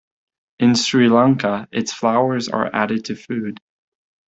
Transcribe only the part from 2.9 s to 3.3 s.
to